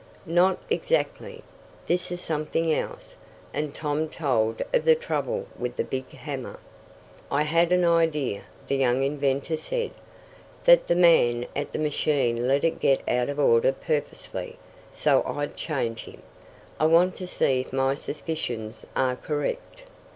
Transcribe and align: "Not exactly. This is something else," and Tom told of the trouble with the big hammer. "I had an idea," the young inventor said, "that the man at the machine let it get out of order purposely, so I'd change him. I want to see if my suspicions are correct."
"Not 0.25 0.57
exactly. 0.71 1.43
This 1.85 2.11
is 2.11 2.19
something 2.19 2.73
else," 2.73 3.15
and 3.53 3.71
Tom 3.71 4.09
told 4.09 4.63
of 4.73 4.83
the 4.83 4.95
trouble 4.95 5.45
with 5.59 5.75
the 5.75 5.83
big 5.83 6.09
hammer. 6.09 6.59
"I 7.29 7.43
had 7.43 7.71
an 7.71 7.85
idea," 7.85 8.41
the 8.65 8.77
young 8.77 9.03
inventor 9.03 9.57
said, 9.57 9.91
"that 10.63 10.87
the 10.87 10.95
man 10.95 11.45
at 11.55 11.71
the 11.71 11.77
machine 11.77 12.47
let 12.47 12.63
it 12.63 12.79
get 12.79 13.07
out 13.07 13.29
of 13.29 13.39
order 13.39 13.71
purposely, 13.71 14.57
so 14.91 15.21
I'd 15.23 15.55
change 15.55 16.05
him. 16.05 16.23
I 16.79 16.87
want 16.87 17.15
to 17.17 17.27
see 17.27 17.59
if 17.61 17.71
my 17.71 17.93
suspicions 17.93 18.87
are 18.95 19.15
correct." 19.15 19.83